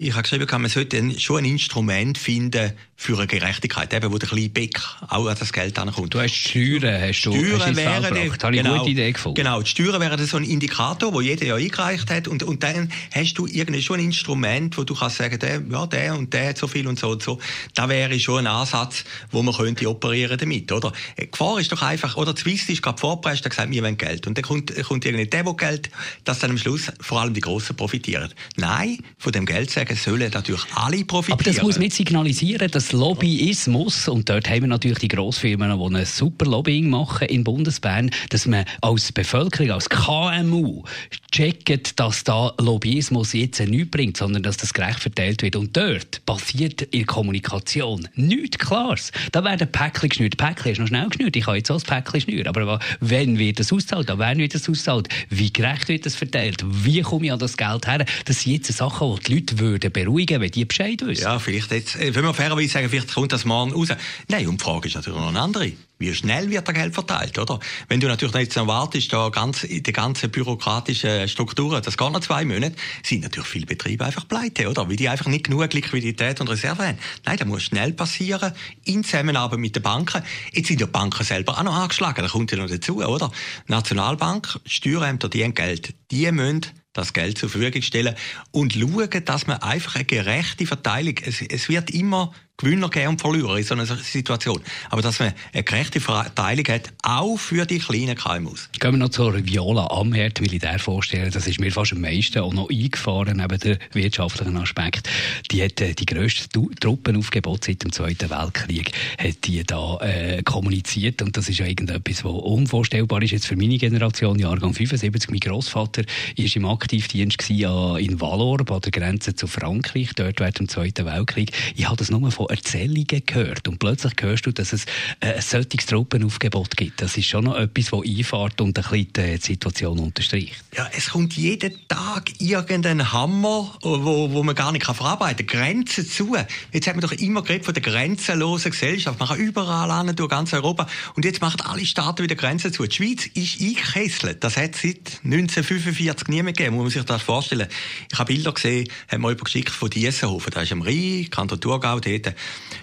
Ich 0.00 0.12
habe 0.12 0.22
geschrieben, 0.22 0.46
man 0.48 0.70
sollte 0.70 1.18
schon 1.18 1.38
ein 1.38 1.44
Instrument 1.44 2.18
finden, 2.18 2.72
für 3.00 3.16
eine 3.16 3.28
Gerechtigkeit, 3.28 3.94
eben, 3.94 4.12
wo 4.12 4.18
der 4.18 4.28
kleine 4.28 4.48
Beck 4.48 4.80
auch 5.08 5.28
an 5.28 5.36
das 5.38 5.52
Geld 5.52 5.78
ankommt. 5.78 6.12
Du 6.12 6.20
hast 6.20 6.34
Steuern, 6.34 7.00
hast 7.00 7.22
du 7.22 7.32
Steuern 7.32 7.60
hast 7.60 7.76
wären 7.76 8.02
die, 8.12 8.28
habe 8.42 8.56
ich 8.56 8.62
genau, 8.62 8.70
eine 8.70 8.78
gute 8.80 8.90
Idee 8.90 9.12
gefunden. 9.12 9.36
Genau, 9.36 9.62
die 9.62 9.70
Steuern 9.70 10.00
wären 10.00 10.26
so 10.26 10.36
ein 10.36 10.42
Indikator, 10.42 11.14
wo 11.14 11.20
jeder 11.20 11.46
ja 11.46 11.54
eingereicht 11.54 12.10
hat 12.10 12.26
und, 12.26 12.42
und 12.42 12.64
dann 12.64 12.90
hast 13.14 13.34
du 13.34 13.46
irgendwie 13.46 13.82
schon 13.82 14.00
ein 14.00 14.06
Instrument, 14.06 14.76
wo 14.76 14.82
du 14.82 14.96
kannst 14.96 15.18
sagen, 15.18 15.38
der, 15.38 15.62
ja, 15.70 15.86
der 15.86 16.18
und 16.18 16.34
der 16.34 16.48
hat 16.48 16.58
so 16.58 16.66
viel 16.66 16.88
und 16.88 16.98
so 16.98 17.10
und 17.10 17.22
so. 17.22 17.38
Da 17.76 17.88
wäre 17.88 18.18
schon 18.18 18.40
ein 18.40 18.46
Ansatz, 18.48 19.04
wo 19.30 19.44
man 19.44 19.54
könnte 19.54 19.88
operieren 19.88 20.36
damit, 20.36 20.72
oder? 20.72 20.92
Die 21.20 21.30
Gefahr 21.30 21.60
ist 21.60 21.70
doch 21.70 21.82
einfach, 21.82 22.16
oder 22.16 22.36
Swiss 22.36 22.68
ist 22.68 22.82
gerade 22.82 22.98
vorgepresst, 22.98 23.44
der 23.44 23.50
gesagt, 23.50 23.70
wir 23.70 23.84
wollen 23.84 23.96
Geld. 23.96 24.26
Und 24.26 24.36
dann 24.36 24.44
kommt, 24.44 24.74
kommt 24.82 25.04
irgendwie 25.04 25.26
der, 25.26 25.44
der 25.44 25.54
Geld, 25.54 25.88
dass 26.24 26.40
dann 26.40 26.50
am 26.50 26.58
Schluss 26.58 26.90
vor 27.00 27.20
allem 27.20 27.32
die 27.32 27.40
Grossen 27.40 27.76
profitieren. 27.76 28.34
Nein, 28.56 28.98
von 29.18 29.30
dem 29.30 29.46
Geld 29.46 29.70
sagen 29.70 29.87
sollen 29.96 30.30
natürlich 30.32 30.62
alle 30.74 31.04
profitieren. 31.04 31.40
Aber 31.40 31.44
das 31.44 31.62
muss 31.62 31.78
nicht 31.78 31.94
signalisieren, 31.94 32.70
dass 32.70 32.92
Lobbyismus, 32.92 34.08
und 34.08 34.28
dort 34.28 34.48
haben 34.48 34.62
wir 34.62 34.68
natürlich 34.68 34.98
die 34.98 35.08
Grossfirmen, 35.08 35.78
die 35.78 35.96
ein 35.96 36.04
super 36.06 36.46
Lobbying 36.46 36.90
machen 36.90 37.28
in 37.28 37.44
Bundesbern, 37.44 38.10
dass 38.30 38.46
man 38.46 38.64
als 38.80 39.12
Bevölkerung, 39.12 39.72
als 39.72 39.88
KMU 39.88 40.84
checkt, 41.30 41.98
dass 42.00 42.24
da 42.24 42.52
Lobbyismus 42.58 43.32
jetzt 43.32 43.60
nichts 43.60 43.90
bringt, 43.90 44.16
sondern 44.16 44.42
dass 44.42 44.56
das 44.56 44.72
gerecht 44.72 45.00
verteilt 45.00 45.42
wird. 45.42 45.56
Und 45.56 45.76
dort 45.76 46.24
passiert 46.26 46.82
in 46.82 47.06
Kommunikation 47.06 48.08
nichts 48.14 48.58
Klares. 48.58 49.12
Da 49.32 49.44
werden 49.44 49.70
Päckchen 49.70 50.08
geschnürt. 50.08 50.36
Päckchen 50.36 50.72
ist 50.72 50.78
noch 50.78 50.88
schnell 50.88 51.08
geschnürt. 51.08 51.36
Ich 51.36 51.44
kann 51.44 51.56
jetzt 51.56 51.70
auch 51.70 51.76
das 51.76 51.84
Päckchen 51.84 52.20
schnüren. 52.20 52.46
Aber 52.46 52.80
wenn 53.00 53.38
wird 53.38 53.60
das 53.60 53.72
auszahlt? 53.72 54.10
An 54.10 54.38
wird 54.38 54.54
das 54.54 54.68
auszahlt? 54.68 55.08
Wie 55.28 55.52
gerecht 55.52 55.88
wird 55.88 56.06
das 56.06 56.14
verteilt? 56.14 56.64
Wie 56.66 57.02
komme 57.02 57.26
ich 57.26 57.32
an 57.32 57.38
das 57.38 57.56
Geld 57.56 57.86
her? 57.86 58.04
Das 58.24 58.42
sind 58.42 58.52
jetzt 58.52 58.72
Sachen, 58.72 59.14
die 59.16 59.22
die 59.22 59.34
Leute 59.34 59.58
würden 59.58 59.77
beruhigen, 59.78 60.40
wenn 60.40 60.50
die 60.50 60.64
Bescheid 60.64 61.00
wissen. 61.04 61.22
Ja, 61.22 61.38
vielleicht 61.38 61.70
jetzt, 61.70 61.96
äh, 61.96 62.14
wenn 62.14 62.24
wir 62.24 62.34
fairerweise 62.34 62.68
sagen, 62.68 62.88
vielleicht 62.88 63.14
kommt 63.14 63.32
das 63.32 63.44
morgen 63.44 63.72
raus. 63.72 63.88
Nein, 64.28 64.46
und 64.48 64.60
die 64.60 64.64
Frage 64.64 64.88
ist 64.88 64.94
natürlich 64.94 65.18
noch 65.18 65.28
eine 65.28 65.40
andere. 65.40 65.72
Wie 66.00 66.14
schnell 66.14 66.48
wird 66.48 66.68
das 66.68 66.74
Geld 66.74 66.94
verteilt, 66.94 67.38
oder? 67.38 67.58
Wenn 67.88 67.98
du 67.98 68.06
natürlich 68.06 68.34
jetzt 68.36 68.56
noch 68.56 68.68
wartest, 68.68 69.12
da 69.12 69.30
ganz, 69.30 69.62
den 69.62 69.82
ganzen 69.82 70.30
bürokratischen 70.30 71.26
Strukturen, 71.26 71.82
das 71.82 71.96
geht 71.96 72.12
noch 72.12 72.20
zwei 72.20 72.44
Monate, 72.44 72.76
sind 73.02 73.22
natürlich 73.22 73.48
viele 73.48 73.66
Betriebe 73.66 74.04
einfach 74.04 74.28
pleite, 74.28 74.68
oder? 74.68 74.88
Weil 74.88 74.94
die 74.94 75.08
einfach 75.08 75.26
nicht 75.26 75.44
genug 75.44 75.72
Liquidität 75.72 76.40
und 76.40 76.48
Reserve 76.48 76.86
haben. 76.86 76.98
Nein, 77.26 77.36
das 77.36 77.48
muss 77.48 77.64
schnell 77.64 77.92
passieren, 77.92 78.52
in 78.84 79.02
Zusammenarbeit 79.02 79.58
mit 79.58 79.74
den 79.74 79.82
Banken. 79.82 80.22
Jetzt 80.52 80.68
sind 80.68 80.80
ja 80.80 80.86
die 80.86 80.92
Banken 80.92 81.24
selber 81.24 81.58
auch 81.58 81.64
noch 81.64 81.74
angeschlagen, 81.74 82.22
da 82.22 82.28
kommt 82.28 82.52
ja 82.52 82.58
noch 82.58 82.68
dazu, 82.68 83.04
oder? 83.04 83.32
Nationalbank, 83.66 84.60
Steuerämter, 84.66 85.28
die 85.28 85.42
haben 85.42 85.54
Geld. 85.54 85.94
Die 86.12 86.30
müssen 86.30 86.66
das 86.98 87.12
Geld 87.12 87.38
zur 87.38 87.48
Verfügung 87.48 87.82
stellen 87.82 88.14
und 88.50 88.74
schauen, 88.74 89.24
dass 89.24 89.46
man 89.46 89.62
einfach 89.62 89.94
eine 89.94 90.04
gerechte 90.04 90.66
Verteilung, 90.66 91.14
es, 91.24 91.40
es 91.40 91.68
wird 91.68 91.90
immer 91.90 92.32
Gewinner 92.60 92.88
geben 92.88 93.10
und 93.10 93.20
Verlierer 93.20 93.56
in 93.56 93.62
so 93.62 93.74
einer 93.74 93.86
Situation. 93.86 94.60
Aber 94.90 95.00
dass 95.00 95.20
man 95.20 95.32
eine 95.52 95.62
gerechte 95.62 96.00
Verteilung 96.00 96.66
hat, 96.66 96.92
auch 97.04 97.36
für 97.36 97.64
die 97.66 97.78
kleinen 97.78 98.16
KMUs. 98.16 98.68
Gehen 98.80 98.94
wir 98.94 98.98
noch 98.98 99.10
zur 99.10 99.46
Viola 99.46 99.86
Amherd, 99.86 100.40
will 100.40 100.52
ich 100.52 100.60
dir 100.60 100.76
vorstellen. 100.80 101.30
Das 101.30 101.46
ist 101.46 101.60
mir 101.60 101.70
fast 101.70 101.92
am 101.92 102.00
meisten 102.00 102.40
auch 102.40 102.52
noch 102.52 102.68
eingefahren, 102.68 103.36
neben 103.36 103.60
dem 103.60 103.78
wirtschaftlichen 103.92 104.56
Aspekt. 104.56 105.08
Die 105.52 105.62
hat 105.62 105.80
äh, 105.80 105.94
die 105.94 106.04
grösste 106.04 106.48
Truppenaufgebot 106.80 107.62
seit 107.62 107.84
dem 107.84 107.92
Zweiten 107.92 108.28
Weltkrieg 108.28 108.90
hat 109.18 109.36
die 109.44 109.62
da 109.62 109.98
äh, 110.00 110.42
kommuniziert 110.42 111.22
und 111.22 111.36
das 111.36 111.48
ist 111.48 111.58
ja 111.58 111.66
irgendetwas, 111.66 112.24
was 112.24 112.32
unvorstellbar 112.32 113.22
ist 113.22 113.30
jetzt 113.30 113.46
für 113.46 113.56
meine 113.56 113.78
Generation, 113.78 114.36
Jahrgang 114.36 114.74
75. 114.74 115.30
Mein 115.30 115.38
Großvater 115.38 116.02
war 116.02 116.56
im 116.56 116.64
Aktivdienst 116.64 117.48
in 117.48 118.20
Valor, 118.20 118.64
bei 118.64 118.80
der 118.80 118.90
Grenze 118.90 119.36
zu 119.36 119.46
Frankreich, 119.46 120.10
dort 120.16 120.40
während 120.40 120.58
dem 120.58 120.68
Zweiten 120.68 121.06
Weltkrieg. 121.06 121.52
Ich 121.76 121.86
habe 121.86 121.96
das 121.96 122.10
nur 122.10 122.28
von 122.32 122.47
Erzählungen 122.50 123.22
gehört 123.26 123.68
und 123.68 123.78
plötzlich 123.78 124.14
hörst 124.20 124.46
du, 124.46 124.52
dass 124.52 124.72
es 124.72 124.84
äh, 125.20 125.34
ein 125.34 125.42
solches 125.42 125.86
Truppenaufgebot 125.86 126.76
gibt. 126.76 127.02
Das 127.02 127.16
ist 127.16 127.26
schon 127.26 127.44
noch 127.44 127.56
etwas, 127.56 127.90
das 127.90 128.00
einfährt 128.00 128.60
und 128.60 128.78
ein 128.78 129.08
die 129.16 129.36
Situation 129.36 129.98
unterstreicht. 129.98 130.64
Ja, 130.76 130.88
es 130.96 131.10
kommt 131.10 131.34
jeden 131.34 131.86
Tag 131.88 132.30
irgendein 132.38 133.12
Hammer, 133.12 133.76
wo, 133.82 134.30
wo 134.30 134.42
man 134.42 134.54
gar 134.54 134.72
nicht 134.72 134.84
verarbeiten 134.84 135.46
kann. 135.46 135.58
Grenzen 135.58 136.08
zu. 136.08 136.36
Jetzt 136.72 136.86
hat 136.86 136.94
man 136.94 137.02
doch 137.02 137.12
immer 137.12 137.42
geredet 137.42 137.64
von 137.64 137.74
der 137.74 137.82
grenzenlosen 137.82 138.70
Gesellschaft. 138.70 139.18
Man 139.18 139.28
kann 139.28 139.38
überall 139.38 139.90
an, 139.90 140.14
durch 140.14 140.30
ganz 140.30 140.52
Europa. 140.52 140.86
Und 141.14 141.24
jetzt 141.24 141.40
macht 141.40 141.66
alle 141.66 141.84
Staaten 141.84 142.22
wieder 142.22 142.36
Grenzen 142.36 142.72
zu. 142.72 142.86
Die 142.86 142.94
Schweiz 142.94 143.26
ist 143.34 143.60
eingekesselt. 143.60 144.44
Das 144.44 144.56
hat 144.56 144.76
seit 144.76 145.20
1945 145.24 146.28
niemand 146.28 146.56
gegeben, 146.56 146.76
muss 146.76 146.84
man 146.84 146.90
sich 146.92 147.04
das 147.04 147.22
vorstellen. 147.22 147.68
Ich 148.10 148.18
habe 148.18 148.32
Bilder 148.32 148.52
gesehen, 148.52 148.88
haben 149.10 149.22
wir 149.22 149.34
geschickt 149.34 149.70
von 149.70 149.90
Diessenhofen. 149.90 150.52
Da 150.52 150.62
ist 150.62 150.72
am 150.72 150.82
Rhein, 150.82 151.28
Kanton 151.30 151.60
Thurgau 151.60 152.00
dort. 152.00 152.34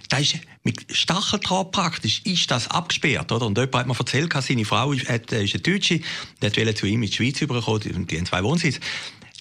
Da 0.10 0.18
ist 0.18 0.36
mit 0.64 0.86
Stacheldraht 0.96 1.72
praktisch 1.72 2.22
ist 2.26 2.50
das 2.52 2.70
abgesperrt, 2.70 3.32
oder? 3.32 3.46
Und 3.46 3.58
jemand 3.58 3.76
hat 3.76 3.88
mir 3.88 3.98
erzählt, 3.98 4.34
seine 4.34 4.66
Frau 4.66 4.92
ist, 4.92 5.04
ist 5.04 5.10
eine 5.10 5.46
Deutsche, 5.62 6.00
die 6.00 6.58
wollte 6.58 6.76
zu 6.76 6.86
ihm 6.86 7.04
in 7.04 7.10
die 7.10 7.16
Schweiz 7.16 7.42
überkommen, 7.42 8.08
die 8.08 8.18
haben 8.18 8.26
zwei 8.26 8.44
Wohnsitze 8.44 8.80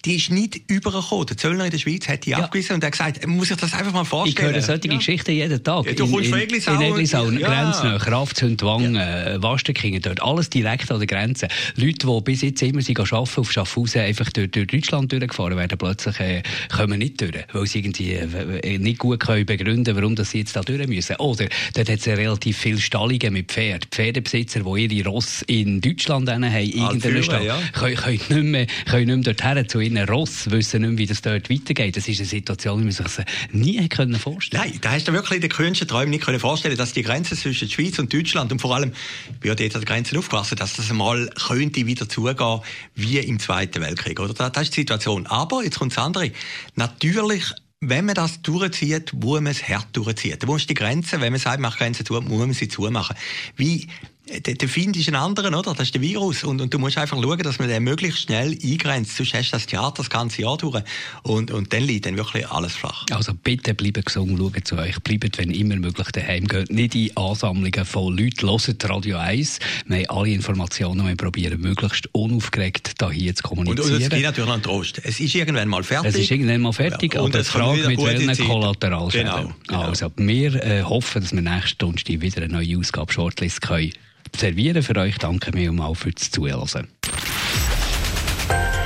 die 0.04 0.16
ist 0.16 0.30
nicht 0.30 0.60
übergekommen. 0.68 1.26
Der 1.26 1.36
Zöllner 1.36 1.64
in 1.64 1.70
der 1.70 1.78
Schweiz 1.78 2.06
hat 2.08 2.26
die 2.26 2.30
ja. 2.30 2.38
abgewiesen 2.38 2.74
und 2.74 2.84
hat 2.84 2.92
gesagt, 2.92 3.26
man 3.26 3.36
muss 3.36 3.48
sich 3.48 3.56
das 3.56 3.72
einfach 3.72 3.92
mal 3.92 4.04
vorstellen. 4.04 4.50
Ich 4.50 4.54
höre 4.54 4.62
solche 4.62 4.88
ja. 4.88 4.96
Geschichten 4.96 5.32
jeden 5.32 5.62
Tag. 5.62 5.86
Ja, 5.86 5.92
du 5.92 6.10
kommst 6.10 6.30
von 6.30 6.38
Eglisau. 6.38 6.74
In 6.74 6.82
Eglisau, 6.82 7.30
ja. 7.30 7.48
Grenznähe, 7.48 7.98
Kraftzündwang, 7.98 8.94
ja. 8.96 9.34
äh, 9.34 9.42
Wastenkingen, 9.42 10.02
dort 10.02 10.22
alles 10.22 10.50
direkt 10.50 10.90
an 10.90 10.98
der 10.98 11.06
Grenze. 11.06 11.48
Leute, 11.76 12.06
die 12.06 12.20
bis 12.22 12.42
jetzt 12.42 12.62
immer 12.62 12.82
sie 12.82 12.96
arbeiten, 12.96 13.40
auf 13.40 13.52
Schaffhausen 13.52 14.02
einfach 14.02 14.30
durch, 14.30 14.50
durch 14.50 14.66
Deutschland 14.66 15.10
durchgefahren 15.10 15.56
werden, 15.56 15.78
plötzlich 15.78 16.20
äh, 16.20 16.42
kommen 16.74 16.98
nicht 16.98 17.20
durch, 17.20 17.32
weil 17.52 17.66
sie 17.66 17.78
irgendwie 17.78 18.12
äh, 18.12 18.78
nicht 18.78 18.98
gut 18.98 19.20
können 19.20 19.46
begründen 19.46 19.96
warum 19.96 20.16
sie 20.16 20.38
jetzt 20.38 20.56
da 20.56 20.60
durch 20.60 20.86
müssen. 20.86 21.16
Oder 21.16 21.46
dort 21.74 21.88
hat 21.88 21.98
es 21.98 22.06
relativ 22.06 22.58
viele 22.58 22.78
Stallungen 22.78 23.32
mit 23.32 23.50
Pferden. 23.50 23.88
Pferdebesitzer, 23.90 24.60
die 24.60 24.96
ihre 24.96 25.08
Ross 25.08 25.42
in 25.46 25.80
Deutschland 25.80 26.28
haben, 26.28 26.44
irgendeinen 26.44 27.22
Stall, 27.22 27.46
ja. 27.46 27.58
können, 27.72 27.96
können, 27.96 28.18
nicht 28.28 28.44
mehr, 28.44 28.66
können 28.86 29.06
nicht 29.06 29.26
mehr 29.26 29.34
dorthin 29.34 29.68
zu 29.68 29.80
ihren 29.96 30.08
Ross, 30.08 30.50
wissen 30.50 30.82
nicht 30.82 30.90
mehr, 30.90 30.98
wie 30.98 31.06
das 31.06 31.22
dort 31.22 31.50
weitergeht. 31.50 31.96
Das 31.96 32.08
ist 32.08 32.18
eine 32.18 32.28
Situation, 32.28 32.78
die 32.78 32.84
man 32.84 32.92
sich 32.92 33.24
nie 33.52 33.88
können 33.88 34.18
vorstellen 34.18 34.62
Nein, 34.62 34.78
da 34.80 34.92
hast 34.92 35.08
du 35.08 35.12
wirklich 35.12 35.36
in 35.36 35.40
den 35.42 35.50
kühnsten 35.50 35.88
Träumen 35.88 36.10
nicht 36.10 36.24
können 36.24 36.40
vorstellen 36.40 36.76
dass 36.76 36.92
die 36.92 37.02
Grenze 37.02 37.36
zwischen 37.36 37.68
der 37.68 37.74
Schweiz 37.74 37.98
und 37.98 38.12
Deutschland 38.12 38.52
und 38.52 38.60
vor 38.60 38.74
allem, 38.74 38.92
wie 39.40 39.50
hat 39.50 39.60
jetzt 39.60 39.76
an 39.76 39.82
der 39.82 39.94
Grenze 39.94 40.18
aufgewachsen, 40.18 40.56
dass 40.56 40.74
das 40.74 40.90
einmal 40.90 41.28
könnte 41.46 41.86
wieder 41.86 42.08
zugehen 42.08 42.60
wie 42.94 43.18
im 43.18 43.38
Zweiten 43.38 43.80
Weltkrieg. 43.80 44.20
Oder? 44.20 44.34
Das 44.34 44.62
ist 44.62 44.76
die 44.76 44.80
Situation. 44.80 45.26
Aber, 45.26 45.62
jetzt 45.62 45.78
kommt 45.78 45.92
das 45.92 46.04
andere, 46.04 46.30
natürlich 46.74 47.44
wenn 47.88 48.06
man 48.06 48.14
das 48.14 48.40
durchzieht, 48.40 49.12
muss 49.12 49.40
man 49.40 49.52
es 49.52 49.68
hart 49.68 49.88
durchziehen. 49.92 50.38
Da 50.38 50.46
muss 50.46 50.66
die 50.66 50.74
Grenze, 50.74 51.20
wenn 51.20 51.32
man 51.32 51.40
sagt, 51.40 51.60
man 51.60 51.70
macht 51.70 51.78
Grenzen 51.78 52.06
zu, 52.06 52.14
muss 52.14 52.38
man 52.38 52.52
sie 52.54 52.68
zumachen. 52.68 53.16
Wie 53.56 53.88
der, 54.26 54.54
der 54.54 54.68
Find 54.68 54.96
ist 54.96 55.08
ein 55.08 55.16
anderer, 55.16 55.48
oder? 55.48 55.74
Das 55.74 55.88
ist 55.88 55.94
der 55.94 56.00
Virus. 56.00 56.44
Und, 56.44 56.60
und 56.62 56.72
du 56.72 56.78
musst 56.78 56.96
einfach 56.96 57.20
schauen, 57.20 57.42
dass 57.42 57.58
man 57.58 57.68
den 57.68 57.82
möglichst 57.82 58.22
schnell 58.22 58.56
eingrenzt. 58.62 59.16
Sonst 59.16 59.34
hast 59.34 59.50
du 59.50 59.56
das 59.56 59.66
Theater 59.66 59.96
das 59.98 60.08
ganze 60.08 60.42
Jahr 60.42 60.56
durch. 60.56 60.82
Und, 61.22 61.50
und 61.50 61.72
dann 61.72 61.82
liegt 61.82 62.06
dann 62.06 62.16
wirklich 62.16 62.48
alles 62.48 62.74
flach. 62.74 63.04
Also 63.10 63.34
bitte 63.34 63.74
bleibt 63.74 64.06
gesund, 64.06 64.38
schaut 64.38 64.66
zu 64.66 64.78
euch. 64.78 64.98
Bleibt, 65.00 65.36
wenn 65.36 65.50
immer 65.50 65.76
möglich, 65.76 66.08
daheim. 66.12 66.46
Geht 66.46 66.70
nicht 66.70 66.94
in 66.94 67.14
Ansammlungen 67.16 67.84
von 67.84 68.16
Leuten. 68.16 68.48
Hört 68.48 68.88
Radio 68.88 69.18
1. 69.18 69.58
Wir 69.86 69.98
haben 69.98 70.18
alle 70.18 70.30
Informationen. 70.30 71.06
Wir 71.06 71.16
probieren 71.16 71.60
möglichst 71.60 72.08
unaufgeregt 72.12 72.92
da 72.98 73.10
hier 73.10 73.34
zu 73.34 73.42
kommunizieren. 73.42 73.88
Und, 73.88 73.96
und 73.96 74.02
es 74.02 74.08
gibt 74.08 74.22
natürlich 74.22 74.50
einen 74.50 74.62
Trost. 74.62 75.02
Es 75.04 75.20
ist 75.20 75.34
irgendwann 75.34 75.68
mal 75.68 75.84
fertig. 75.84 76.14
Es 76.14 76.18
ist 76.18 76.30
irgendwann 76.30 76.62
mal 76.62 76.72
fertig. 76.72 77.14
Ja, 77.14 77.20
und 77.20 77.34
aber 77.34 77.44
die 77.44 77.50
Frage, 77.50 77.88
mit 77.88 78.02
welchen 78.02 78.46
Kollateralschäden. 78.46 79.30
Genau, 79.30 79.54
genau. 79.66 79.82
Also, 79.82 80.10
wir 80.16 80.54
äh, 80.64 80.82
hoffen, 80.82 81.20
dass 81.20 81.32
wir 81.32 81.42
nächste 81.42 81.68
Stunde 81.68 82.02
wieder 82.06 82.42
eine 82.42 82.54
neue 82.54 82.78
Ausgabe 82.78 83.12
Shortlist 83.12 83.60
können 83.60 83.92
servieren 84.38 84.82
für 84.82 84.96
euch. 84.96 85.18
Danke 85.18 85.52
mir 85.52 85.72
mal 85.72 85.94
fürs 85.94 86.30
Zuhören. 86.30 86.88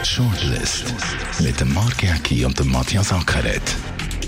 Shortlist 0.05 0.95
mit 1.40 1.61
dem 1.61 1.75
Mark 1.75 2.02
Jäcki 2.02 2.45
und 2.45 2.59
dem 2.59 2.71
Matthias 2.71 3.12
Ackeret. 3.12 3.62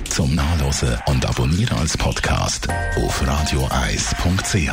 Zum 0.08 0.34
Nachlesen 0.34 0.96
und 1.06 1.24
Abonnieren 1.24 1.78
als 1.78 1.96
Podcast 1.96 2.68
auf 2.96 3.26
radioeis.ch. 3.26 4.70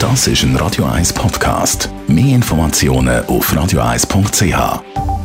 Das 0.00 0.26
ist 0.26 0.42
ein 0.42 0.56
Radio 0.56 0.86
1 0.86 1.12
Podcast. 1.12 1.90
Mehr 2.08 2.34
Informationen 2.34 3.24
auf 3.26 3.54
radioeis.ch. 3.54 5.19